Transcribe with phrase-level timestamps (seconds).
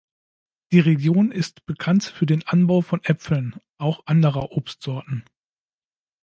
[0.71, 5.25] Die Region ist bekannt für den Anbau von Äpfeln, auch anderer Obstsorten.